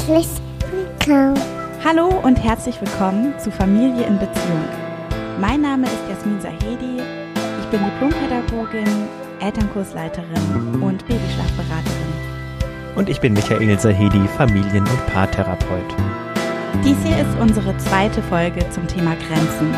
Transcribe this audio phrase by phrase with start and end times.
[0.00, 0.28] herzlich
[0.70, 1.38] willkommen.
[1.84, 4.64] Hallo und herzlich willkommen zu Familie in Beziehung.
[5.38, 7.02] Mein Name ist Jasmin Sahedi.
[7.60, 9.08] Ich bin Diplompädagogin,
[9.40, 12.94] Elternkursleiterin und Babyschlafberaterin.
[12.96, 15.94] Und ich bin Michael Sahedi, Familien- und Paartherapeut.
[16.82, 19.70] Dies hier ist unsere zweite Folge zum Thema Grenzen.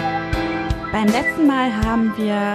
[0.93, 2.55] Beim letzten Mal haben wir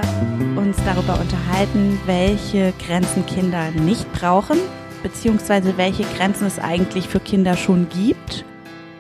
[0.56, 4.58] uns darüber unterhalten, welche Grenzen Kinder nicht brauchen,
[5.04, 8.46] beziehungsweise welche Grenzen es eigentlich für Kinder schon gibt.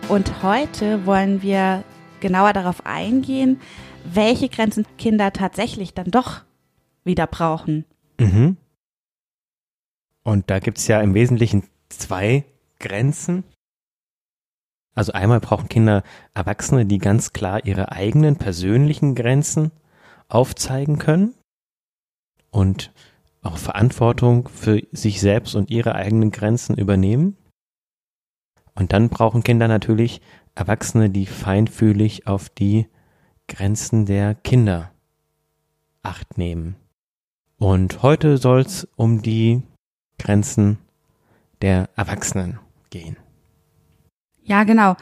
[0.09, 1.84] Und heute wollen wir
[2.20, 3.59] genauer darauf eingehen,
[4.04, 6.41] welche Grenzen Kinder tatsächlich dann doch
[7.04, 7.85] wieder brauchen.
[8.20, 8.57] Mhm.
[10.23, 12.45] Und da gibt es ja im Wesentlichen zwei
[12.79, 13.43] Grenzen.
[14.93, 19.71] Also einmal brauchen Kinder Erwachsene, die ganz klar ihre eigenen persönlichen Grenzen
[20.27, 21.34] aufzeigen können
[22.49, 22.91] und
[23.47, 27.37] auch Verantwortung für sich selbst und ihre eigenen Grenzen übernehmen.
[28.75, 30.21] Und dann brauchen Kinder natürlich
[30.53, 32.87] Erwachsene, die feinfühlig auf die
[33.48, 34.91] Grenzen der Kinder
[36.04, 36.76] acht nehmen.
[37.57, 39.63] Und heute soll es um die
[40.20, 40.77] Grenzen
[41.61, 43.17] der Erwachsenen gehen.
[44.43, 44.95] Ja, genau.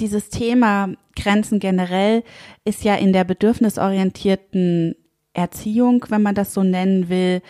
[0.00, 2.22] Dieses Thema Grenzen generell
[2.64, 4.94] ist ja in der bedürfnisorientierten
[5.38, 7.40] Erziehung, wenn man das so nennen will,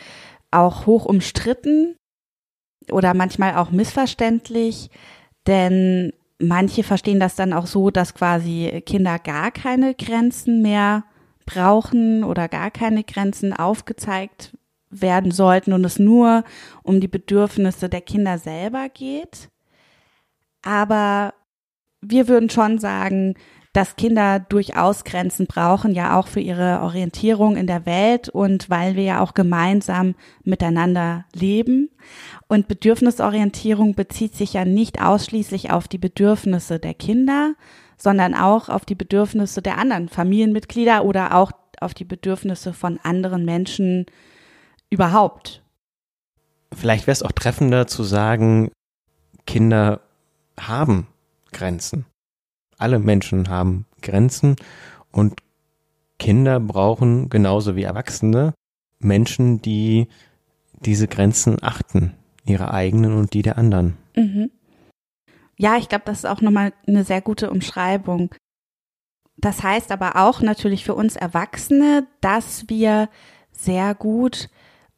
[0.50, 1.96] auch hoch umstritten
[2.90, 4.90] oder manchmal auch missverständlich,
[5.46, 11.04] denn manche verstehen das dann auch so, dass quasi Kinder gar keine Grenzen mehr
[11.46, 14.56] brauchen oder gar keine Grenzen aufgezeigt
[14.90, 16.44] werden sollten und es nur
[16.82, 19.50] um die Bedürfnisse der Kinder selber geht.
[20.62, 21.34] Aber
[22.00, 23.34] wir würden schon sagen,
[23.72, 28.96] dass Kinder durchaus Grenzen brauchen, ja auch für ihre Orientierung in der Welt und weil
[28.96, 31.90] wir ja auch gemeinsam miteinander leben.
[32.48, 37.54] Und Bedürfnisorientierung bezieht sich ja nicht ausschließlich auf die Bedürfnisse der Kinder,
[37.96, 43.44] sondern auch auf die Bedürfnisse der anderen Familienmitglieder oder auch auf die Bedürfnisse von anderen
[43.44, 44.06] Menschen
[44.90, 45.62] überhaupt.
[46.74, 48.70] Vielleicht wäre es auch treffender zu sagen,
[49.46, 50.00] Kinder
[50.58, 51.06] haben
[51.52, 52.04] Grenzen.
[52.78, 54.56] Alle Menschen haben Grenzen
[55.12, 55.40] und
[56.18, 58.54] Kinder brauchen genauso wie Erwachsene
[58.98, 60.08] Menschen, die
[60.80, 63.96] diese Grenzen achten, ihre eigenen und die der anderen.
[64.16, 64.50] Mhm.
[65.56, 68.34] Ja, ich glaube, das ist auch nochmal eine sehr gute Umschreibung.
[69.36, 73.08] Das heißt aber auch natürlich für uns Erwachsene, dass wir
[73.50, 74.48] sehr gut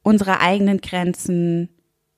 [0.03, 1.71] unsere eigenen Grenzen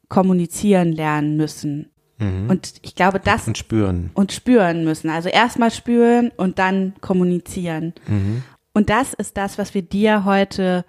[0.09, 1.92] kommunizieren lernen müssen.
[2.23, 2.51] Mhm.
[2.51, 4.11] Und ich glaube, das und spüren.
[4.15, 5.11] und spüren müssen.
[5.11, 7.93] Also erstmal spüren und dann kommunizieren.
[8.07, 8.43] Mhm.
[8.73, 10.85] Und das ist das, was wir dir heute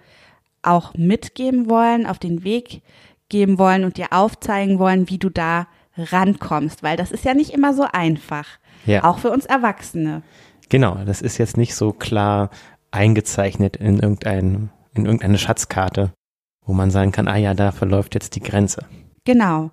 [0.62, 2.82] auch mitgeben wollen, auf den Weg
[3.28, 7.50] geben wollen und dir aufzeigen wollen, wie du da rankommst, weil das ist ja nicht
[7.50, 8.46] immer so einfach.
[8.86, 9.04] Ja.
[9.04, 10.22] Auch für uns Erwachsene.
[10.68, 12.50] Genau, das ist jetzt nicht so klar
[12.90, 16.12] eingezeichnet in, irgendein, in irgendeine Schatzkarte,
[16.64, 18.86] wo man sagen kann, ah ja, da verläuft jetzt die Grenze.
[19.24, 19.70] Genau.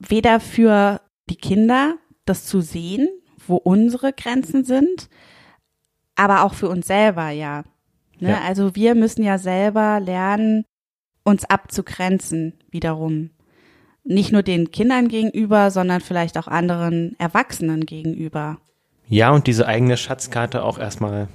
[0.00, 3.08] Weder für die Kinder, das zu sehen,
[3.46, 5.08] wo unsere Grenzen sind,
[6.16, 7.64] aber auch für uns selber, ja.
[8.18, 8.30] Ne?
[8.30, 8.40] Ja.
[8.46, 10.64] Also wir müssen ja selber lernen,
[11.24, 13.30] uns abzugrenzen wiederum.
[14.04, 18.58] Nicht nur den Kindern gegenüber, sondern vielleicht auch anderen Erwachsenen gegenüber.
[19.08, 21.28] Ja, und diese eigene Schatzkarte auch erstmal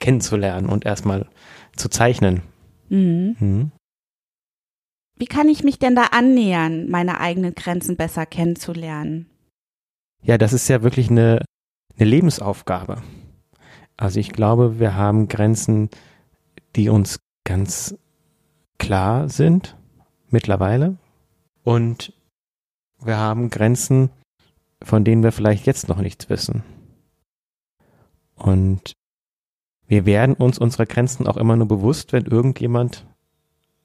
[0.00, 1.26] kennenzulernen und erstmal
[1.76, 2.42] zu zeichnen.
[2.88, 3.36] Mhm.
[3.38, 3.72] Mhm.
[5.20, 9.26] Wie kann ich mich denn da annähern, meine eigenen Grenzen besser kennenzulernen?
[10.22, 11.44] Ja, das ist ja wirklich eine,
[11.98, 13.02] eine Lebensaufgabe.
[13.98, 15.90] Also ich glaube, wir haben Grenzen,
[16.74, 17.98] die uns ganz
[18.78, 19.76] klar sind
[20.30, 20.96] mittlerweile.
[21.64, 22.14] Und
[23.04, 24.08] wir haben Grenzen,
[24.82, 26.64] von denen wir vielleicht jetzt noch nichts wissen.
[28.36, 28.94] Und
[29.86, 33.06] wir werden uns unserer Grenzen auch immer nur bewusst, wenn irgendjemand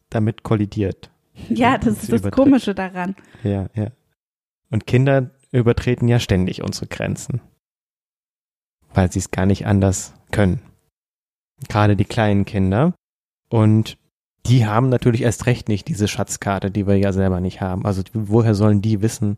[0.09, 1.12] damit kollidiert.
[1.50, 2.34] Ja, das ist das übertritt.
[2.34, 3.16] Komische daran.
[3.44, 3.91] Ja, ja.
[4.72, 7.42] Und Kinder übertreten ja ständig unsere Grenzen,
[8.94, 10.62] weil sie es gar nicht anders können.
[11.69, 12.94] Gerade die kleinen Kinder.
[13.50, 13.98] Und
[14.45, 17.86] die haben natürlich erst recht nicht diese Schatzkarte, die wir ja selber nicht haben.
[17.86, 19.38] Also woher sollen die wissen,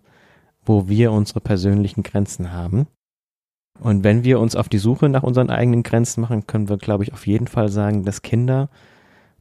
[0.66, 2.88] wo wir unsere persönlichen Grenzen haben?
[3.80, 7.04] Und wenn wir uns auf die Suche nach unseren eigenen Grenzen machen, können wir, glaube
[7.04, 8.69] ich, auf jeden Fall sagen, dass Kinder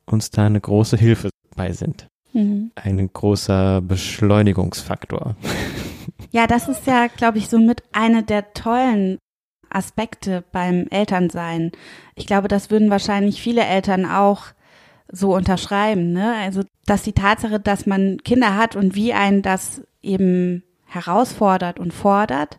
[0.04, 2.08] uns da eine große Hilfe bei sind.
[2.36, 2.70] Mhm.
[2.74, 5.36] Ein großer Beschleunigungsfaktor.
[6.30, 9.18] Ja, das ist ja, glaube ich, somit eine der tollen
[9.70, 11.72] Aspekte beim Elternsein.
[12.14, 14.44] Ich glaube, das würden wahrscheinlich viele Eltern auch
[15.10, 16.34] so unterschreiben, ne?
[16.34, 21.94] Also, dass die Tatsache, dass man Kinder hat und wie einen das eben herausfordert und
[21.94, 22.58] fordert,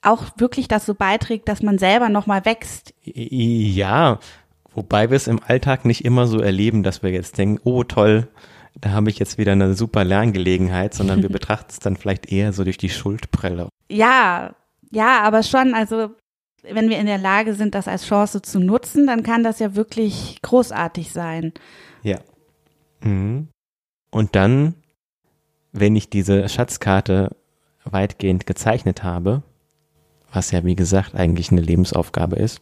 [0.00, 2.94] auch wirklich das so beiträgt, dass man selber nochmal wächst.
[3.02, 4.20] Ja,
[4.78, 8.28] wobei wir es im Alltag nicht immer so erleben, dass wir jetzt denken, oh toll,
[8.80, 12.52] da habe ich jetzt wieder eine super Lerngelegenheit, sondern wir betrachten es dann vielleicht eher
[12.52, 13.68] so durch die Schuldbrille.
[13.90, 14.54] Ja,
[14.92, 16.10] ja, aber schon, also
[16.62, 19.74] wenn wir in der Lage sind, das als Chance zu nutzen, dann kann das ja
[19.74, 21.52] wirklich großartig sein.
[22.04, 22.18] Ja.
[23.00, 23.48] Mhm.
[24.12, 24.74] Und dann,
[25.72, 27.36] wenn ich diese Schatzkarte
[27.84, 29.42] weitgehend gezeichnet habe,
[30.32, 32.60] was ja wie gesagt eigentlich eine Lebensaufgabe ist,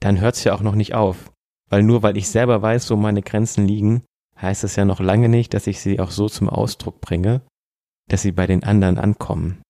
[0.00, 1.30] dann hört es ja auch noch nicht auf.
[1.68, 4.02] Weil nur weil ich selber weiß, wo meine Grenzen liegen,
[4.40, 7.42] heißt es ja noch lange nicht, dass ich sie auch so zum Ausdruck bringe,
[8.08, 9.62] dass sie bei den anderen ankommen.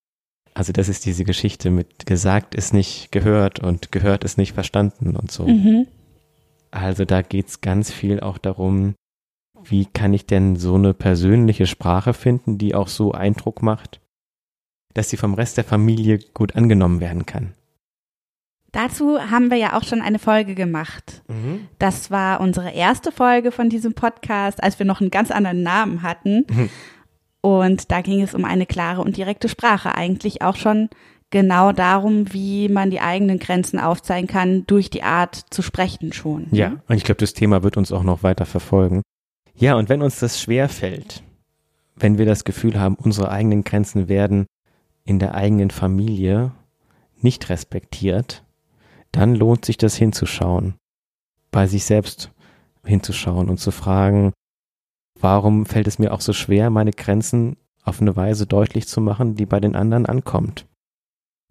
[0.54, 5.16] Also das ist diese Geschichte mit gesagt ist nicht gehört und gehört ist nicht verstanden
[5.16, 5.46] und so.
[5.46, 5.86] Mhm.
[6.70, 8.94] Also da geht's ganz viel auch darum,
[9.62, 14.00] wie kann ich denn so eine persönliche Sprache finden, die auch so Eindruck macht,
[14.94, 17.54] dass sie vom Rest der Familie gut angenommen werden kann.
[18.72, 21.22] Dazu haben wir ja auch schon eine Folge gemacht.
[21.28, 21.66] Mhm.
[21.78, 26.02] Das war unsere erste Folge von diesem Podcast, als wir noch einen ganz anderen Namen
[26.02, 26.46] hatten.
[26.48, 26.70] Mhm.
[27.40, 30.88] Und da ging es um eine klare und direkte Sprache, eigentlich auch schon
[31.30, 36.48] genau darum, wie man die eigenen Grenzen aufzeigen kann, durch die Art zu sprechen schon.
[36.50, 39.02] Ja, und ich glaube, das Thema wird uns auch noch weiter verfolgen.
[39.54, 41.22] Ja, und wenn uns das schwer fällt,
[41.96, 44.46] wenn wir das Gefühl haben, unsere eigenen Grenzen werden
[45.04, 46.52] in der eigenen Familie
[47.20, 48.44] nicht respektiert,
[49.12, 50.74] dann lohnt sich das hinzuschauen,
[51.50, 52.32] bei sich selbst
[52.84, 54.32] hinzuschauen und zu fragen,
[55.18, 59.34] warum fällt es mir auch so schwer, meine Grenzen auf eine Weise deutlich zu machen,
[59.34, 60.66] die bei den anderen ankommt?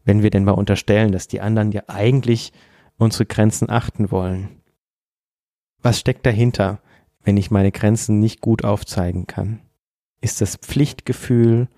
[0.04, 2.54] Wenn wir denn mal unterstellen, dass die anderen ja eigentlich
[3.00, 4.62] unsere Grenzen achten wollen.
[5.82, 6.82] Was steckt dahinter,
[7.24, 9.62] wenn ich meine Grenzen nicht gut aufzeigen kann?
[10.22, 11.70] Ist das Pflichtgefühl?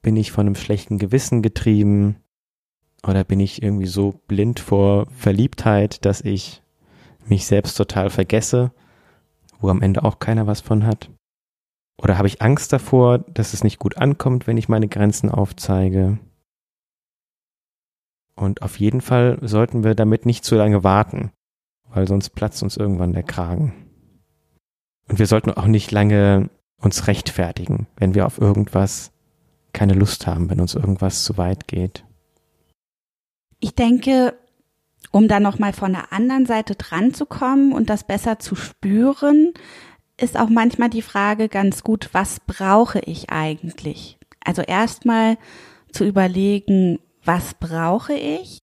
[0.00, 2.16] Bin ich von einem schlechten Gewissen getrieben?
[3.06, 6.62] Oder bin ich irgendwie so blind vor Verliebtheit, dass ich
[7.26, 8.72] mich selbst total vergesse,
[9.60, 11.10] wo am Ende auch keiner was von hat?
[11.98, 16.18] Oder habe ich Angst davor, dass es nicht gut ankommt, wenn ich meine Grenzen aufzeige?
[18.34, 21.30] Und auf jeden Fall sollten wir damit nicht zu lange warten,
[21.90, 23.74] weil sonst platzt uns irgendwann der Kragen.
[25.08, 26.48] Und wir sollten auch nicht lange
[26.78, 29.12] uns rechtfertigen, wenn wir auf irgendwas
[29.72, 32.04] keine Lust haben, wenn uns irgendwas zu weit geht.
[33.60, 34.34] Ich denke,
[35.12, 39.52] um da nochmal von der anderen Seite dran zu kommen und das besser zu spüren,
[40.16, 44.18] ist auch manchmal die Frage ganz gut, was brauche ich eigentlich?
[44.44, 45.36] Also erstmal
[45.92, 48.58] zu überlegen, was brauche ich,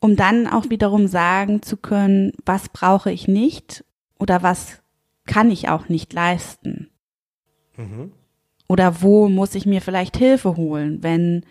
[0.00, 3.84] um dann auch wiederum sagen zu können, was brauche ich nicht
[4.18, 4.80] oder was
[5.26, 6.90] kann ich auch nicht leisten.
[7.76, 8.12] Mhm.
[8.68, 11.44] Oder wo muss ich mir vielleicht Hilfe holen, wenn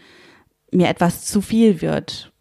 [0.72, 2.32] mir etwas zu viel wird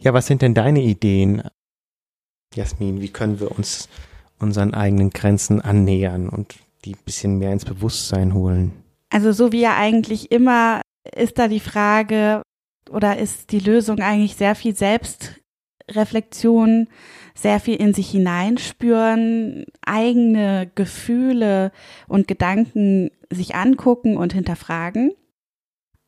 [0.00, 1.42] ja, was sind denn deine Ideen,
[2.54, 3.00] Jasmin?
[3.00, 3.88] Wie können wir uns
[4.38, 6.54] unseren eigenen Grenzen annähern und
[6.84, 8.72] die ein bisschen mehr ins Bewusstsein holen?
[9.10, 10.82] Also so wie ja eigentlich immer
[11.16, 12.42] ist da die Frage
[12.90, 16.88] oder ist die Lösung eigentlich sehr viel Selbstreflexion,
[17.34, 21.72] sehr viel in sich hineinspüren, eigene Gefühle
[22.06, 25.12] und Gedanken sich angucken und hinterfragen.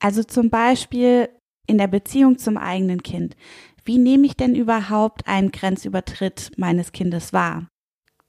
[0.00, 1.28] Also zum Beispiel
[1.66, 3.36] in der Beziehung zum eigenen Kind
[3.84, 7.68] wie nehme ich denn überhaupt einen Grenzübertritt meines Kindes wahr?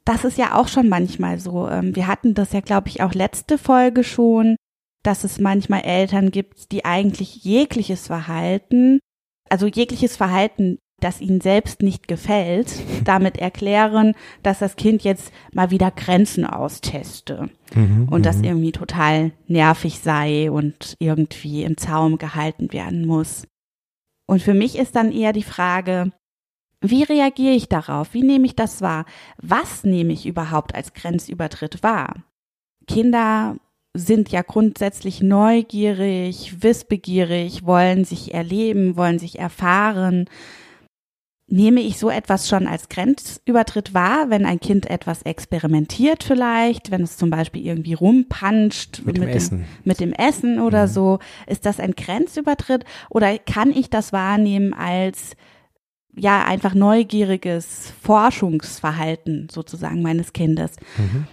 [0.06, 1.70] Das ist ja auch schon manchmal so.
[1.70, 4.56] Ähm, wir hatten das ja, glaube ich, auch letzte Folge schon,
[5.04, 9.00] dass es manchmal Eltern gibt, die eigentlich jegliches Verhalten,
[9.50, 12.72] also jegliches Verhalten, das ihnen selbst nicht gefällt,
[13.04, 18.44] damit erklären, dass das Kind jetzt mal wieder Grenzen austeste mhm, und das mhm.
[18.46, 23.48] irgendwie total nervig sei und irgendwie im Zaum gehalten werden muss.
[24.26, 26.12] Und für mich ist dann eher die Frage,
[26.82, 28.14] wie reagiere ich darauf?
[28.14, 29.06] Wie nehme ich das wahr?
[29.38, 32.24] Was nehme ich überhaupt als Grenzübertritt wahr?
[32.88, 33.58] Kinder
[33.94, 40.30] sind ja grundsätzlich neugierig, wissbegierig, wollen sich erleben, wollen sich erfahren,
[41.52, 47.04] nehme ich so etwas schon als Grenzübertritt wahr, wenn ein Kind etwas experimentiert vielleicht, wenn
[47.04, 49.66] es zum Beispiel irgendwie rumpanscht mit, mit, dem, Essen.
[49.84, 50.92] mit dem Essen oder mhm.
[50.92, 55.36] so, ist das ein Grenzübertritt oder kann ich das wahrnehmen als
[56.16, 60.72] ja einfach neugieriges Forschungsverhalten sozusagen meines Kindes?
[60.98, 61.28] Mhm.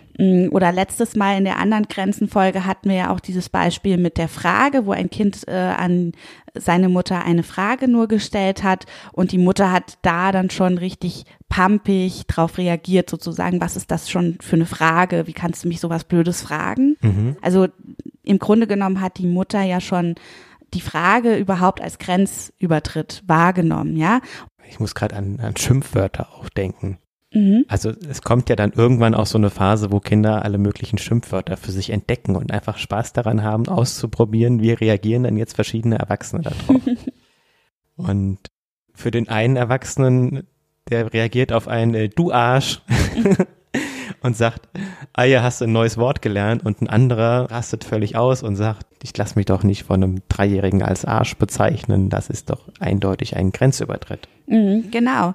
[0.51, 4.27] Oder letztes Mal in der anderen Grenzenfolge hatten wir ja auch dieses Beispiel mit der
[4.27, 6.11] Frage, wo ein Kind äh, an
[6.55, 11.25] seine Mutter eine Frage nur gestellt hat und die Mutter hat da dann schon richtig
[11.49, 15.29] pampig drauf reagiert, sozusagen, was ist das schon für eine Frage?
[15.29, 16.97] Wie kannst du mich sowas Blödes fragen?
[17.01, 17.37] Mhm.
[17.41, 17.69] Also
[18.25, 20.17] im Grunde genommen hat die Mutter ja schon
[20.75, 24.21] die Frage überhaupt als Grenzübertritt wahrgenommen, ja.
[24.69, 26.99] Ich muss gerade an, an Schimpfwörter auch denken.
[27.33, 27.65] Mhm.
[27.69, 31.57] Also es kommt ja dann irgendwann auch so eine Phase, wo Kinder alle möglichen Schimpfwörter
[31.57, 36.43] für sich entdecken und einfach Spaß daran haben, auszuprobieren, wie reagieren dann jetzt verschiedene Erwachsene
[36.43, 36.83] darauf.
[37.97, 38.39] und
[38.95, 40.47] für den einen Erwachsenen,
[40.89, 42.83] der reagiert auf ein äh, Du Arsch
[44.23, 44.69] und sagt,
[45.13, 48.57] ah ja, hast du ein neues Wort gelernt und ein anderer rastet völlig aus und
[48.57, 52.69] sagt, ich lass mich doch nicht von einem Dreijährigen als Arsch bezeichnen, das ist doch
[52.81, 54.29] eindeutig ein Grenzübertritt.
[54.47, 55.35] Mhm, genau.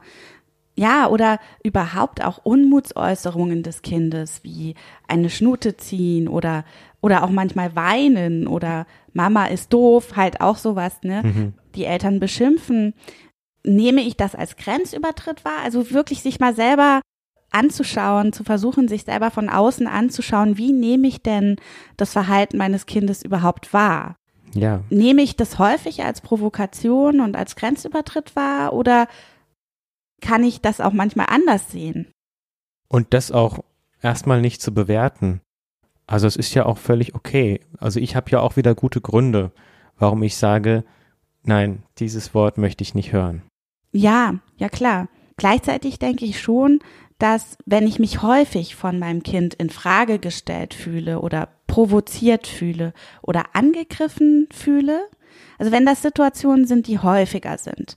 [0.76, 4.74] Ja, oder überhaupt auch Unmutsäußerungen des Kindes, wie
[5.08, 6.66] eine Schnute ziehen oder,
[7.00, 11.22] oder auch manchmal weinen oder Mama ist doof, halt auch sowas, ne?
[11.24, 11.54] Mhm.
[11.76, 12.96] Die Eltern beschimpfen.
[13.64, 15.60] Nehme ich das als Grenzübertritt wahr?
[15.64, 17.02] Also wirklich sich mal selber
[17.54, 21.56] anzuschauen, zu versuchen, sich selber von außen anzuschauen, wie nehme ich denn
[21.98, 24.16] das Verhalten meines Kindes überhaupt wahr?
[24.54, 29.08] Ja, Nehme ich das häufig als Provokation und als Grenzübertritt wahr oder
[30.22, 32.08] kann ich das auch manchmal anders sehen?
[32.94, 33.58] und das auch
[34.04, 35.42] erstmal nicht zu bewerten.
[36.06, 37.60] Also es ist ja auch völlig okay.
[37.80, 39.52] Also ich habe ja auch wieder gute Gründe,
[39.98, 40.84] warum ich sage,
[41.44, 43.42] nein, dieses Wort möchte ich nicht hören.
[43.92, 45.08] Ja, ja klar.
[45.38, 46.82] Gleichzeitig denke ich schon,
[47.24, 52.92] dass wenn ich mich häufig von meinem Kind in Frage gestellt fühle oder provoziert fühle
[53.22, 55.08] oder angegriffen fühle,
[55.58, 57.96] also wenn das Situationen sind, die häufiger sind,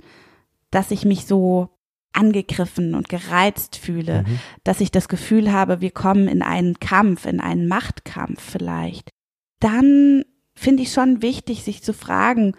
[0.70, 1.70] dass ich mich so
[2.12, 4.38] angegriffen und gereizt fühle, Mhm.
[4.62, 9.10] dass ich das Gefühl habe, wir kommen in einen Kampf, in einen Machtkampf vielleicht,
[9.58, 12.52] dann finde ich schon wichtig, sich zu fragen,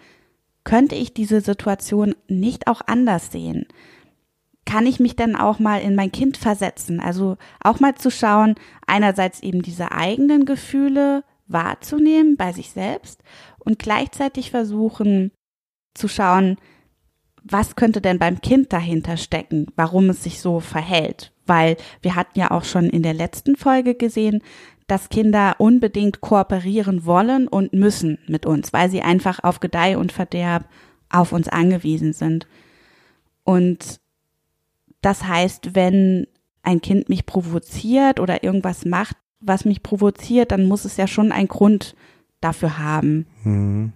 [0.64, 3.64] könnte ich diese Situation nicht auch anders sehen?
[4.68, 7.00] Kann ich mich dann auch mal in mein Kind versetzen?
[7.00, 8.54] Also auch mal zu schauen,
[8.86, 13.22] einerseits eben diese eigenen Gefühle wahrzunehmen bei sich selbst
[13.60, 15.32] und gleichzeitig versuchen
[15.94, 16.58] zu schauen,
[17.42, 21.32] was könnte denn beim Kind dahinter stecken, warum es sich so verhält?
[21.46, 24.42] Weil wir hatten ja auch schon in der letzten Folge gesehen,
[24.86, 30.12] dass Kinder unbedingt kooperieren wollen und müssen mit uns, weil sie einfach auf Gedeih und
[30.12, 30.68] Verderb
[31.08, 32.46] auf uns angewiesen sind.
[33.44, 33.98] Und
[35.00, 36.26] das heißt, wenn
[36.62, 41.32] ein Kind mich provoziert oder irgendwas macht, was mich provoziert, dann muss es ja schon
[41.32, 41.94] einen Grund
[42.40, 43.26] dafür haben.
[43.44, 43.92] Mhm.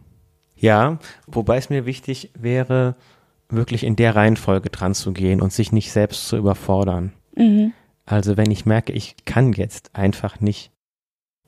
[0.56, 2.94] Ja, wobei es mir wichtig wäre,
[3.48, 7.12] wirklich in der Reihenfolge dran zu gehen und sich nicht selbst zu überfordern.
[7.36, 7.72] Mhm.
[8.06, 10.70] Also wenn ich merke, ich kann jetzt einfach nicht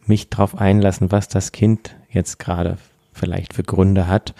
[0.06, 2.76] mich drauf einlassen, was das Kind jetzt gerade
[3.12, 4.34] vielleicht für Gründe hat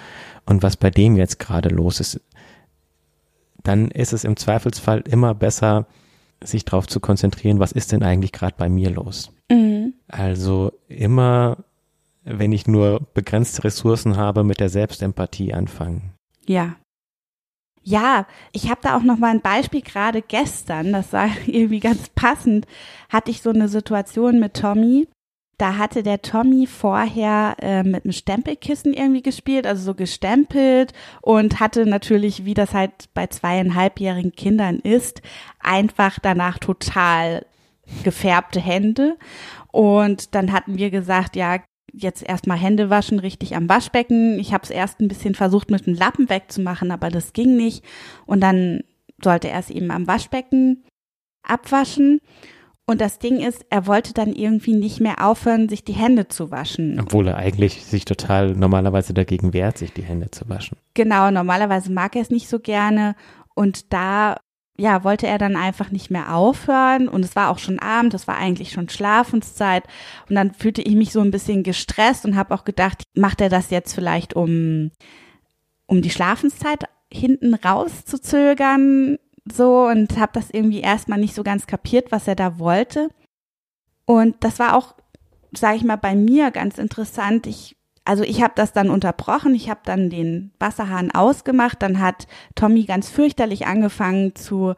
[0.44, 2.20] und was bei dem jetzt gerade los ist,
[3.64, 5.86] dann ist es im Zweifelsfall immer besser,
[6.42, 9.32] sich darauf zu konzentrieren, was ist denn eigentlich gerade bei mir los.
[9.50, 9.94] Mhm.
[10.06, 11.64] Also immer,
[12.24, 16.12] wenn ich nur begrenzte Ressourcen habe, mit der Selbstempathie anfangen.
[16.46, 16.76] Ja.
[17.82, 22.08] Ja, ich habe da auch noch mal ein Beispiel gerade gestern, das war irgendwie ganz
[22.10, 22.66] passend,
[23.10, 25.08] hatte ich so eine Situation mit Tommy.
[25.58, 30.92] Da hatte der Tommy vorher äh, mit einem Stempelkissen irgendwie gespielt, also so gestempelt
[31.22, 35.22] und hatte natürlich, wie das halt bei zweieinhalbjährigen Kindern ist,
[35.60, 37.46] einfach danach total
[38.02, 39.16] gefärbte Hände.
[39.70, 41.58] Und dann hatten wir gesagt, ja,
[41.92, 44.38] jetzt erstmal Hände waschen, richtig am Waschbecken.
[44.38, 47.84] Ich habe es erst ein bisschen versucht, mit dem Lappen wegzumachen, aber das ging nicht.
[48.26, 48.82] Und dann
[49.22, 50.84] sollte er es eben am Waschbecken
[51.42, 52.20] abwaschen.
[52.86, 56.50] Und das Ding ist, er wollte dann irgendwie nicht mehr aufhören, sich die Hände zu
[56.50, 57.00] waschen.
[57.00, 60.76] Obwohl er eigentlich sich total normalerweise dagegen wehrt, sich die Hände zu waschen.
[60.92, 63.16] Genau, normalerweise mag er es nicht so gerne.
[63.54, 64.36] Und da,
[64.76, 67.08] ja, wollte er dann einfach nicht mehr aufhören.
[67.08, 69.84] Und es war auch schon Abend, es war eigentlich schon Schlafenszeit.
[70.28, 73.48] Und dann fühlte ich mich so ein bisschen gestresst und habe auch gedacht, macht er
[73.48, 74.90] das jetzt vielleicht, um,
[75.86, 79.16] um die Schlafenszeit hinten rauszuzögern?
[79.52, 83.10] So und habe das irgendwie erstmal nicht so ganz kapiert, was er da wollte.
[84.06, 84.94] Und das war auch,
[85.54, 87.46] sage ich mal, bei mir ganz interessant.
[87.46, 92.26] Ich also ich habe das dann unterbrochen, ich habe dann den Wasserhahn ausgemacht, dann hat
[92.54, 94.74] Tommy ganz fürchterlich angefangen zu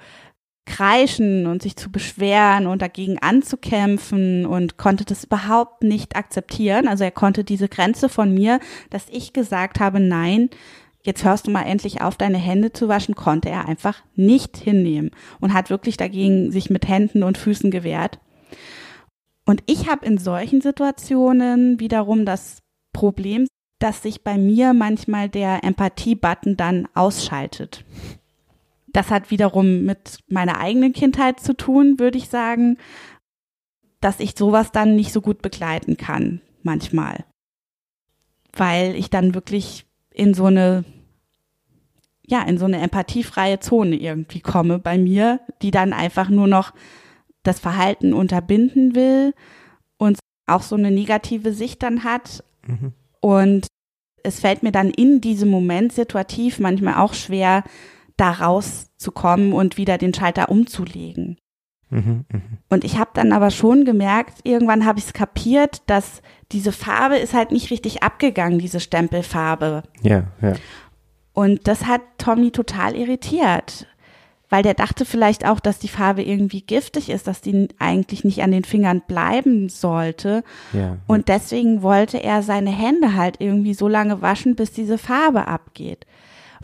[0.65, 6.89] kreischen und sich zu beschweren und dagegen anzukämpfen und konnte das überhaupt nicht akzeptieren.
[6.89, 10.51] Also er konnte diese Grenze von mir, dass ich gesagt habe, nein,
[11.07, 15.11] jetzt hörst du mal endlich auf, deine Hände zu waschen, konnte er einfach nicht hinnehmen
[15.41, 18.19] und hat wirklich dagegen sich mit Händen und Füßen gewehrt.
[19.45, 22.59] Und ich habe in solchen Situationen wiederum das
[22.93, 23.47] Problem,
[23.79, 27.85] dass sich bei mir manchmal der Empathie-Button dann ausschaltet.
[28.89, 32.79] Das hat wiederum mit meiner eigenen Kindheit zu tun, würde ich sagen,
[34.01, 37.25] dass ich sowas dann nicht so gut begleiten kann, manchmal.
[38.59, 40.85] weil ich dann wirklich in so eine
[42.27, 46.73] ja, in so eine empathiefreie Zone irgendwie komme bei mir, die dann einfach nur noch
[47.43, 49.33] das Verhalten unterbinden will
[49.99, 52.45] und auch so eine negative Sicht dann hat.
[52.67, 52.93] Mhm.
[53.21, 53.67] Und
[54.23, 57.63] es fällt mir dann in diesem Moment situativ manchmal auch schwer,
[58.17, 61.39] da rauszukommen und wieder den Schalter umzulegen.
[61.91, 62.41] Mhm, mh.
[62.69, 67.17] Und ich habe dann aber schon gemerkt, irgendwann habe ich es kapiert, dass diese Farbe
[67.17, 69.83] ist halt nicht richtig abgegangen, diese Stempelfarbe.
[70.03, 70.55] Ja, ja.
[71.37, 73.87] Und das hat Tommy total irritiert,
[74.49, 78.43] weil der dachte vielleicht auch, dass die Farbe irgendwie giftig ist, dass die eigentlich nicht
[78.43, 80.45] an den Fingern bleiben sollte.
[80.73, 80.97] Ja.
[81.07, 86.07] Und deswegen wollte er seine Hände halt irgendwie so lange waschen, bis diese Farbe abgeht.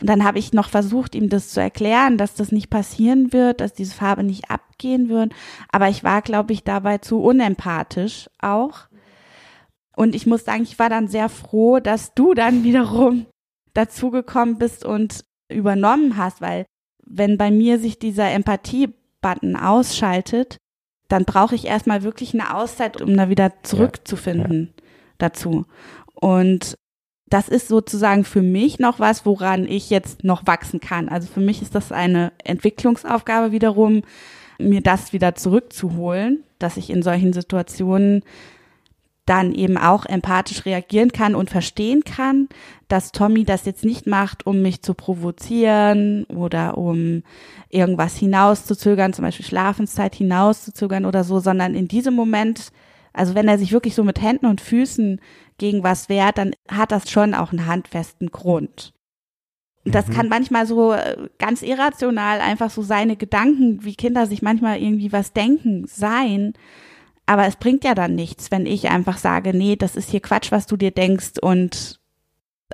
[0.01, 3.61] Und dann habe ich noch versucht, ihm das zu erklären, dass das nicht passieren wird,
[3.61, 5.33] dass diese Farbe nicht abgehen wird.
[5.71, 8.87] Aber ich war, glaube ich, dabei zu unempathisch auch.
[9.95, 13.27] Und ich muss sagen, ich war dann sehr froh, dass du dann wiederum
[13.73, 16.65] dazugekommen bist und übernommen hast, weil
[17.05, 20.57] wenn bei mir sich dieser Empathie-Button ausschaltet,
[21.09, 24.83] dann brauche ich erstmal wirklich eine Auszeit, um da wieder zurückzufinden ja,
[25.17, 25.65] dazu.
[26.15, 26.75] Und
[27.27, 31.09] das ist sozusagen für mich noch was, woran ich jetzt noch wachsen kann.
[31.09, 34.03] Also für mich ist das eine Entwicklungsaufgabe wiederum,
[34.59, 38.23] mir das wieder zurückzuholen, dass ich in solchen Situationen
[39.25, 42.49] dann eben auch empathisch reagieren kann und verstehen kann,
[42.89, 47.23] dass Tommy das jetzt nicht macht, um mich zu provozieren oder um
[47.69, 52.71] irgendwas hinauszuzögern, zum Beispiel Schlafenszeit hinauszuzögern oder so, sondern in diesem Moment,
[53.13, 55.21] also wenn er sich wirklich so mit Händen und Füßen
[55.57, 58.93] gegen was wehrt, dann hat das schon auch einen handfesten Grund.
[59.85, 60.13] Das mhm.
[60.13, 65.11] kann manchmal so äh, ganz irrational einfach so seine Gedanken, wie Kinder sich manchmal irgendwie
[65.11, 66.53] was denken, sein.
[67.25, 70.51] Aber es bringt ja dann nichts, wenn ich einfach sage, nee, das ist hier Quatsch,
[70.51, 71.99] was du dir denkst und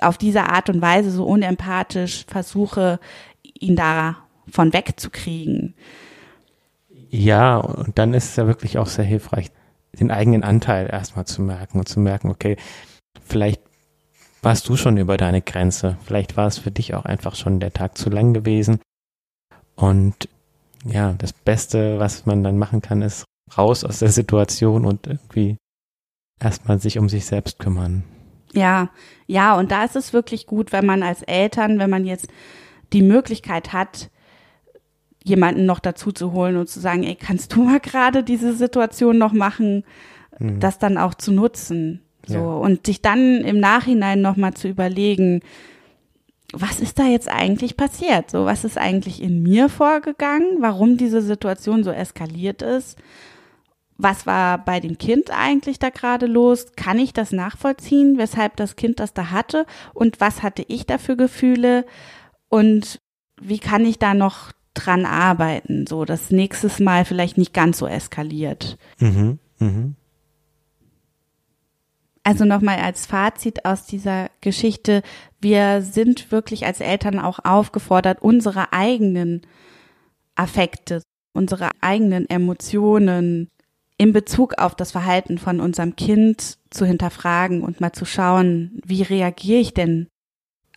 [0.02, 2.98] auf diese Art und Weise so unempathisch versuche,
[3.42, 5.74] ihn davon wegzukriegen.
[7.10, 9.50] Ja, und dann ist es ja wirklich auch sehr hilfreich,
[9.98, 12.56] den eigenen Anteil erstmal zu merken und zu merken, okay,
[13.22, 13.60] vielleicht
[14.42, 17.72] warst du schon über deine Grenze, vielleicht war es für dich auch einfach schon der
[17.72, 18.80] Tag zu lang gewesen.
[19.74, 20.28] Und
[20.84, 23.24] ja, das Beste, was man dann machen kann, ist
[23.56, 25.56] raus aus der Situation und irgendwie
[26.40, 28.04] erstmal sich um sich selbst kümmern.
[28.52, 28.90] Ja,
[29.26, 32.28] ja, und da ist es wirklich gut, wenn man als Eltern, wenn man jetzt
[32.92, 34.10] die Möglichkeit hat,
[35.22, 39.18] jemanden noch dazu zu holen und zu sagen, ey, kannst du mal gerade diese Situation
[39.18, 39.84] noch machen,
[40.38, 40.58] mhm.
[40.60, 42.02] das dann auch zu nutzen.
[42.26, 42.40] So ja.
[42.40, 45.40] und sich dann im Nachhinein nochmal zu überlegen,
[46.52, 48.30] was ist da jetzt eigentlich passiert?
[48.30, 50.58] So, was ist eigentlich in mir vorgegangen?
[50.60, 52.98] Warum diese Situation so eskaliert ist?
[54.02, 56.72] Was war bei dem Kind eigentlich da gerade los?
[56.76, 59.66] Kann ich das nachvollziehen, weshalb das Kind das da hatte?
[59.94, 61.84] Und was hatte ich da für Gefühle?
[62.48, 63.00] Und
[63.40, 67.86] wie kann ich da noch dran arbeiten, so dass nächstes Mal vielleicht nicht ganz so
[67.86, 68.78] eskaliert?
[68.98, 69.96] Mhm, mhm.
[72.22, 75.02] Also nochmal als Fazit aus dieser Geschichte,
[75.40, 79.42] wir sind wirklich als Eltern auch aufgefordert, unsere eigenen
[80.34, 83.48] Affekte, unsere eigenen Emotionen
[84.00, 89.02] in Bezug auf das Verhalten von unserem Kind zu hinterfragen und mal zu schauen, wie
[89.02, 90.08] reagiere ich denn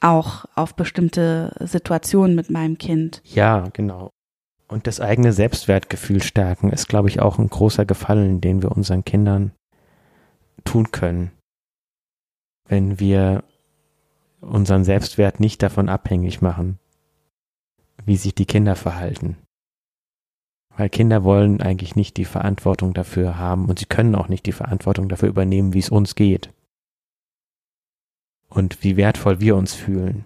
[0.01, 3.21] auch auf bestimmte Situationen mit meinem Kind.
[3.23, 4.09] Ja, genau.
[4.67, 9.05] Und das eigene Selbstwertgefühl stärken ist, glaube ich, auch ein großer Gefallen, den wir unseren
[9.05, 9.53] Kindern
[10.65, 11.31] tun können.
[12.67, 13.45] Wenn wir
[14.41, 16.77] unseren Selbstwert nicht davon abhängig machen,
[18.03, 19.38] wie sich die Kinder verhalten.
[20.75, 24.51] Weil Kinder wollen eigentlich nicht die Verantwortung dafür haben und sie können auch nicht die
[24.51, 26.51] Verantwortung dafür übernehmen, wie es uns geht.
[28.49, 30.25] Und wie wertvoll wir uns fühlen.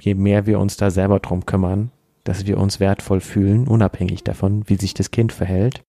[0.00, 1.92] Je mehr wir uns da selber drum kümmern,
[2.24, 5.82] dass wir uns wertvoll fühlen, unabhängig davon, wie sich das Kind verhält,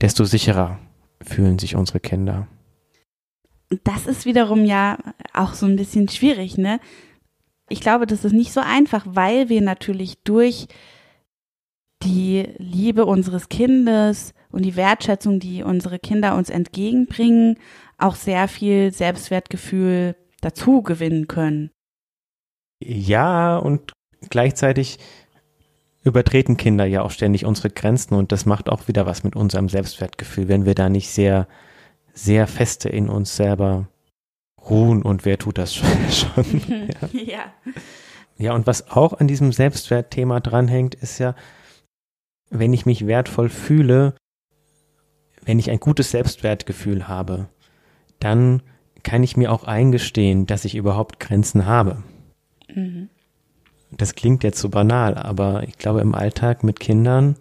[0.00, 0.78] desto sicherer
[1.22, 2.46] fühlen sich unsere Kinder.
[3.82, 4.98] Das ist wiederum ja
[5.32, 6.80] auch so ein bisschen schwierig, ne?
[7.68, 10.68] Ich glaube, das ist nicht so einfach, weil wir natürlich durch
[12.04, 17.58] die Liebe unseres Kindes und die Wertschätzung, die unsere Kinder uns entgegenbringen,
[17.98, 21.70] auch sehr viel Selbstwertgefühl dazu gewinnen können.
[22.80, 23.92] Ja, und
[24.28, 24.98] gleichzeitig
[26.02, 29.68] übertreten Kinder ja auch ständig unsere Grenzen und das macht auch wieder was mit unserem
[29.68, 31.48] Selbstwertgefühl, wenn wir da nicht sehr,
[32.12, 33.88] sehr feste in uns selber
[34.68, 36.62] ruhen und wer tut das schon?
[37.12, 37.20] ja.
[37.20, 37.52] ja.
[38.36, 41.36] Ja, und was auch an diesem Selbstwertthema dranhängt, ist ja,
[42.50, 44.14] wenn ich mich wertvoll fühle,
[45.44, 47.48] wenn ich ein gutes Selbstwertgefühl habe,
[48.18, 48.62] dann
[49.02, 52.02] kann ich mir auch eingestehen, dass ich überhaupt Grenzen habe.
[52.74, 53.10] Mhm.
[53.90, 57.36] Das klingt jetzt so banal, aber ich glaube, im Alltag mit Kindern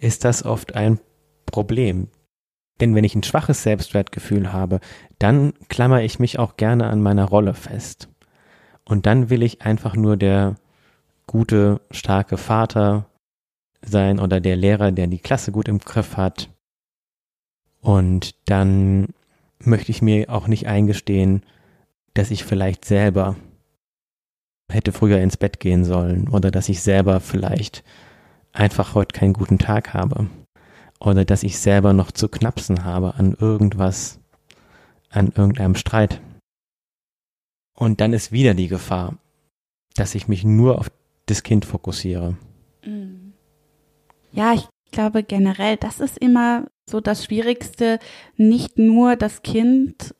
[0.00, 0.98] ist das oft ein
[1.46, 2.08] Problem.
[2.80, 4.80] Denn wenn ich ein schwaches Selbstwertgefühl habe,
[5.18, 8.08] dann klammer ich mich auch gerne an meiner Rolle fest.
[8.84, 10.56] Und dann will ich einfach nur der
[11.26, 13.06] gute, starke Vater
[13.84, 16.50] sein oder der Lehrer, der die Klasse gut im Griff hat.
[17.80, 19.08] Und dann
[19.58, 21.42] möchte ich mir auch nicht eingestehen,
[22.14, 23.36] dass ich vielleicht selber
[24.70, 27.84] hätte früher ins Bett gehen sollen oder dass ich selber vielleicht
[28.52, 30.28] einfach heute keinen guten Tag habe
[31.00, 34.20] oder dass ich selber noch zu knapsen habe an irgendwas,
[35.10, 36.20] an irgendeinem Streit.
[37.74, 39.16] Und dann ist wieder die Gefahr,
[39.94, 40.90] dass ich mich nur auf
[41.26, 42.36] das Kind fokussiere.
[42.84, 43.21] Mhm.
[44.32, 47.98] Ja, ich glaube generell, das ist immer so das Schwierigste,
[48.36, 50.14] nicht nur das Kind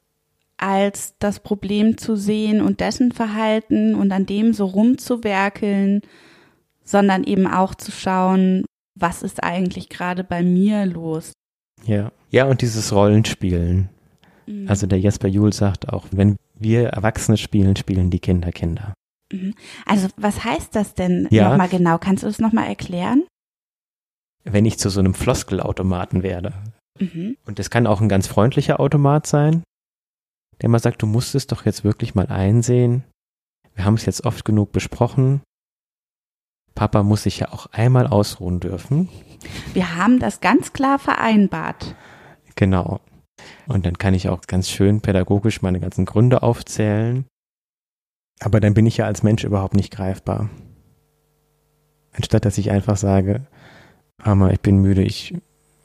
[0.56, 6.02] als das Problem zu sehen und dessen Verhalten und an dem so rumzuwerkeln,
[6.84, 11.32] sondern eben auch zu schauen, was ist eigentlich gerade bei mir los.
[11.84, 13.88] Ja, ja, und dieses Rollenspielen.
[14.46, 14.68] Mhm.
[14.68, 18.94] Also der Jesper Juhl sagt auch, wenn wir Erwachsene spielen, spielen die Kinder Kinder.
[19.32, 19.54] Mhm.
[19.84, 21.50] Also was heißt das denn ja.
[21.50, 21.98] nochmal genau?
[21.98, 23.24] Kannst du das nochmal erklären?
[24.44, 26.52] Wenn ich zu so einem Floskelautomaten werde.
[26.98, 27.36] Mhm.
[27.46, 29.62] Und das kann auch ein ganz freundlicher Automat sein,
[30.60, 33.04] der mal sagt, du musst es doch jetzt wirklich mal einsehen.
[33.74, 35.40] Wir haben es jetzt oft genug besprochen.
[36.74, 39.08] Papa muss sich ja auch einmal ausruhen dürfen.
[39.74, 41.94] Wir haben das ganz klar vereinbart.
[42.54, 43.00] Genau.
[43.66, 47.26] Und dann kann ich auch ganz schön pädagogisch meine ganzen Gründe aufzählen.
[48.40, 50.48] Aber dann bin ich ja als Mensch überhaupt nicht greifbar.
[52.12, 53.46] Anstatt dass ich einfach sage,
[54.24, 55.34] Mama, ich bin müde, ich,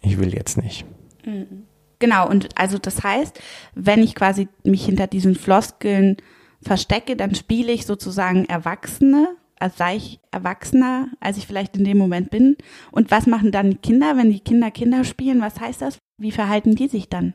[0.01, 0.85] ich will jetzt nicht.
[1.25, 1.63] Mhm.
[1.99, 3.39] Genau, und also das heißt,
[3.73, 6.17] wenn ich quasi mich hinter diesen Floskeln
[6.61, 11.97] verstecke, dann spiele ich sozusagen Erwachsene, als sei ich Erwachsener, als ich vielleicht in dem
[11.97, 12.55] Moment bin.
[12.91, 15.41] Und was machen dann die Kinder, wenn die Kinder Kinder spielen?
[15.41, 15.97] Was heißt das?
[16.19, 17.33] Wie verhalten die sich dann?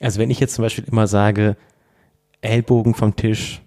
[0.00, 1.56] Also wenn ich jetzt zum Beispiel immer sage,
[2.40, 3.62] Ellbogen vom Tisch,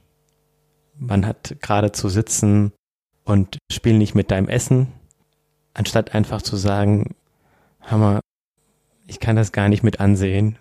[0.97, 2.71] man hat gerade zu sitzen
[3.23, 4.87] und spiel nicht mit deinem Essen,
[5.75, 7.13] anstatt einfach zu sagen,
[7.81, 8.21] Hammer,
[9.05, 10.57] ich kann das gar nicht mit ansehen.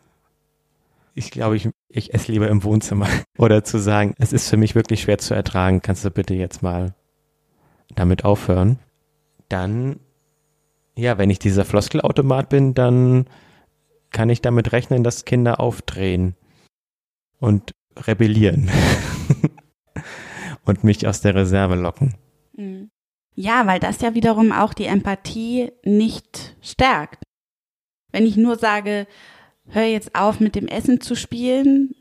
[1.14, 3.08] Ich glaube, ich, ich esse lieber im Wohnzimmer.
[3.38, 6.62] Oder zu sagen, es ist für mich wirklich schwer zu ertragen, kannst du bitte jetzt
[6.62, 6.94] mal
[7.94, 8.78] damit aufhören?
[9.48, 10.00] Dann,
[10.96, 13.26] ja, wenn ich dieser Floskelautomat bin, dann
[14.10, 16.34] kann ich damit rechnen, dass Kinder aufdrehen
[17.38, 18.70] und rebellieren
[20.64, 22.14] und mich aus der Reserve locken.
[22.56, 22.90] Mhm.
[23.34, 27.24] Ja, weil das ja wiederum auch die Empathie nicht stärkt.
[28.12, 29.06] Wenn ich nur sage,
[29.66, 31.94] hör jetzt auf mit dem Essen zu spielen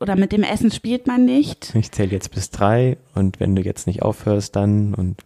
[0.00, 1.74] oder mit dem Essen spielt man nicht.
[1.74, 5.24] Ich zähle jetzt bis drei und wenn du jetzt nicht aufhörst, dann und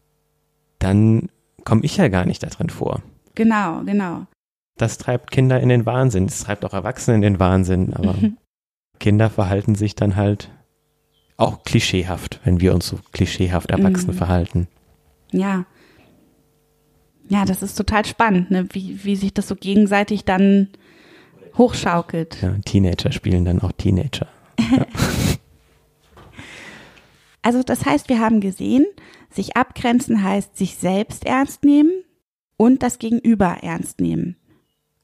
[0.79, 1.29] dann
[1.65, 3.03] komme ich ja gar nicht da drin vor.
[3.35, 4.27] Genau, genau
[4.83, 6.27] das treibt Kinder in den Wahnsinn.
[6.27, 8.37] Es treibt auch Erwachsene in den Wahnsinn, aber mhm.
[8.99, 10.51] Kinder verhalten sich dann halt
[11.37, 14.15] auch klischeehaft, wenn wir uns so klischeehaft erwachsen mhm.
[14.15, 14.69] verhalten.
[15.33, 15.67] Ja.
[17.29, 18.67] Ja, das ist total spannend, ne?
[18.73, 20.69] wie, wie sich das so gegenseitig dann
[21.57, 22.43] hochschaukelt.
[22.43, 24.29] Ja, Teenager spielen dann auch Teenager.
[24.59, 24.87] Ja.
[27.43, 28.85] also das heißt, wir haben gesehen,
[29.31, 31.91] sich abgrenzen heißt sich selbst ernst nehmen
[32.57, 34.37] und das Gegenüber ernst nehmen.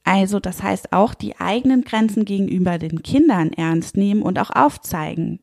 [0.05, 5.41] Also das heißt auch die eigenen Grenzen gegenüber den Kindern ernst nehmen und auch aufzeigen.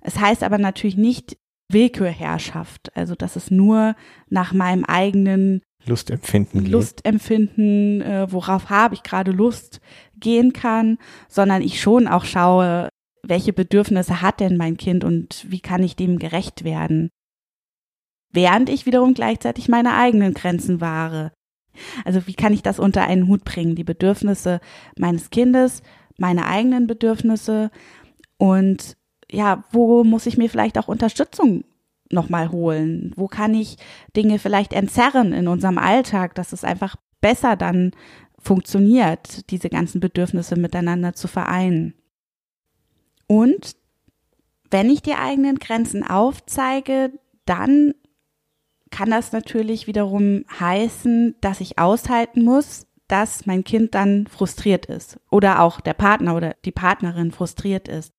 [0.00, 1.36] Es heißt aber natürlich nicht
[1.70, 3.94] Willkürherrschaft, also dass es nur
[4.28, 9.80] nach meinem eigenen Lustempfinden, Lustempfinden, äh, worauf habe ich gerade Lust,
[10.16, 12.88] gehen kann, sondern ich schon auch schaue,
[13.22, 17.10] welche Bedürfnisse hat denn mein Kind und wie kann ich dem gerecht werden.
[18.32, 21.32] Während ich wiederum gleichzeitig meine eigenen Grenzen wahre.
[22.04, 23.74] Also wie kann ich das unter einen Hut bringen?
[23.74, 24.60] Die Bedürfnisse
[24.98, 25.82] meines Kindes,
[26.18, 27.70] meine eigenen Bedürfnisse
[28.36, 28.96] und
[29.30, 31.64] ja, wo muss ich mir vielleicht auch Unterstützung
[32.10, 33.12] nochmal holen?
[33.16, 33.76] Wo kann ich
[34.16, 37.92] Dinge vielleicht entzerren in unserem Alltag, dass es einfach besser dann
[38.38, 41.94] funktioniert, diese ganzen Bedürfnisse miteinander zu vereinen?
[43.26, 43.76] Und
[44.70, 47.12] wenn ich die eigenen Grenzen aufzeige,
[47.44, 47.94] dann
[48.90, 55.18] kann das natürlich wiederum heißen, dass ich aushalten muss, dass mein Kind dann frustriert ist
[55.30, 58.12] oder auch der Partner oder die Partnerin frustriert ist.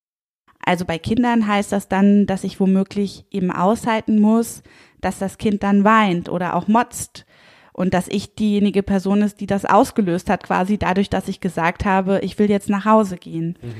[0.64, 4.62] Also bei Kindern heißt das dann, dass ich womöglich eben aushalten muss,
[5.00, 7.24] dass das Kind dann weint oder auch motzt
[7.72, 11.84] und dass ich diejenige Person ist, die das ausgelöst hat, quasi dadurch, dass ich gesagt
[11.84, 13.58] habe, ich will jetzt nach Hause gehen.
[13.62, 13.74] Mhm.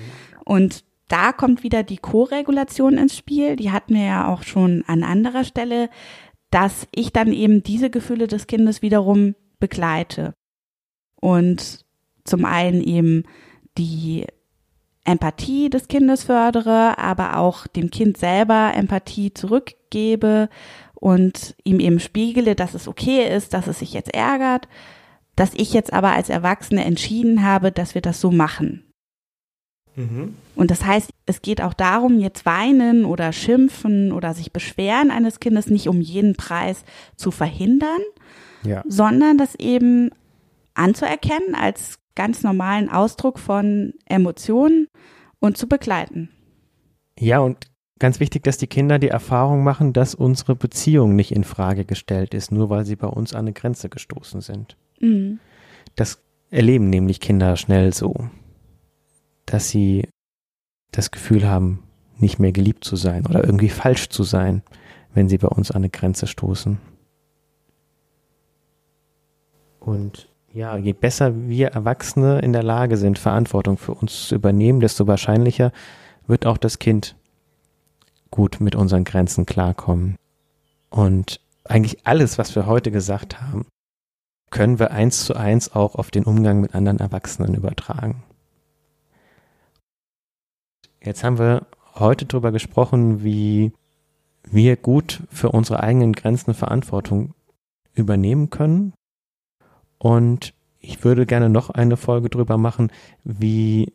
[0.45, 3.57] Und da kommt wieder die Co-Regulation ins Spiel.
[3.57, 5.91] Die hatten wir ja auch schon an anderer Stelle,
[6.51, 10.35] dass ich dann eben diese Gefühle des Kindes wiederum begleite.
[11.21, 11.85] Und
[12.25, 13.25] zum einen eben
[13.77, 14.27] die
[15.05, 20.49] Empathie des Kindes fördere, aber auch dem Kind selber Empathie zurückgebe
[20.95, 24.69] und ihm eben spiegele, dass es okay ist, dass es sich jetzt ärgert,
[25.37, 28.85] dass ich jetzt aber als Erwachsene entschieden habe, dass wir das so machen.
[29.97, 30.37] Mhm.
[30.55, 35.41] Und das heißt, es geht auch darum, jetzt weinen oder schimpfen oder sich beschweren eines
[35.41, 36.85] Kindes nicht um jeden Preis
[37.17, 38.01] zu verhindern,
[38.63, 38.85] ja.
[38.87, 40.11] sondern das eben
[40.75, 44.89] anzuerkennen als ganz normalen Ausdruck von Emotionen
[45.39, 46.31] und zu begleiten.
[47.19, 47.67] Ja, und
[47.99, 52.35] ganz wichtig, dass die Kinder die Erfahrung machen, dass unsere Beziehung nicht in Frage gestellt
[52.35, 54.77] ist, nur weil sie bei uns an eine Grenze gestoßen sind.
[55.01, 55.39] Mhm.
[55.97, 58.31] Das erleben nämlich Kinder schnell so
[59.51, 60.09] dass sie
[60.93, 61.83] das Gefühl haben,
[62.19, 64.63] nicht mehr geliebt zu sein oder irgendwie falsch zu sein,
[65.15, 66.79] wenn sie bei uns an eine Grenze stoßen.
[69.81, 74.81] Und ja, je besser wir Erwachsene in der Lage sind, Verantwortung für uns zu übernehmen,
[74.81, 75.73] desto wahrscheinlicher
[76.27, 77.17] wird auch das Kind
[78.31, 80.17] gut mit unseren Grenzen klarkommen.
[80.89, 83.67] Und eigentlich alles, was wir heute gesagt haben,
[84.51, 88.25] können wir eins zu eins auch auf den Umgang mit anderen Erwachsenen übertragen.
[91.03, 93.73] Jetzt haben wir heute darüber gesprochen, wie
[94.43, 97.35] wir gut für unsere eigenen Grenzen Verantwortung
[97.95, 98.93] übernehmen können.
[100.03, 102.91] Und ich würde gerne noch eine Folge darüber machen,
[103.23, 103.93] wie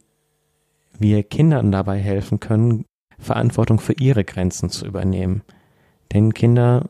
[0.97, 2.85] wir Kindern dabei helfen können,
[3.17, 5.41] Verantwortung für ihre Grenzen zu übernehmen.
[6.13, 6.89] Denn Kinder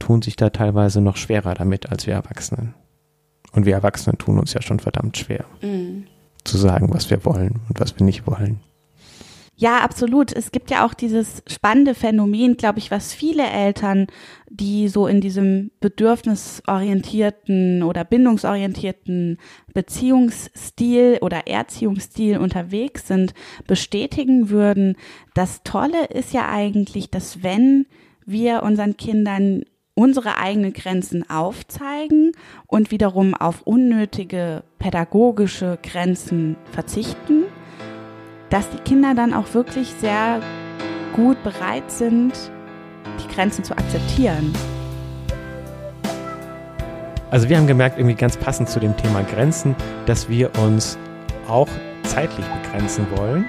[0.00, 2.74] tun sich da teilweise noch schwerer damit als wir Erwachsenen.
[3.52, 6.04] Und wir Erwachsenen tun uns ja schon verdammt schwer, mhm.
[6.44, 8.60] zu sagen, was wir wollen und was wir nicht wollen.
[9.60, 10.32] Ja, absolut.
[10.32, 14.06] Es gibt ja auch dieses spannende Phänomen, glaube ich, was viele Eltern,
[14.48, 19.36] die so in diesem bedürfnisorientierten oder bindungsorientierten
[19.74, 23.34] Beziehungsstil oder Erziehungsstil unterwegs sind,
[23.66, 24.94] bestätigen würden.
[25.34, 27.86] Das Tolle ist ja eigentlich, dass wenn
[28.24, 32.30] wir unseren Kindern unsere eigenen Grenzen aufzeigen
[32.68, 37.46] und wiederum auf unnötige pädagogische Grenzen verzichten,
[38.50, 40.40] dass die Kinder dann auch wirklich sehr
[41.14, 42.32] gut bereit sind,
[43.22, 44.52] die Grenzen zu akzeptieren.
[47.30, 50.96] Also wir haben gemerkt, irgendwie ganz passend zu dem Thema Grenzen, dass wir uns
[51.46, 51.68] auch
[52.04, 53.44] zeitlich begrenzen wollen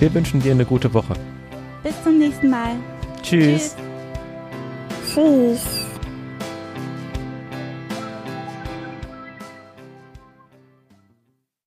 [0.00, 1.14] Wir wünschen dir eine gute Woche.
[1.84, 2.74] Bis zum nächsten Mal.
[3.22, 3.76] Tschüss.
[3.76, 3.84] Tschüss.
[5.14, 5.83] Tschüss.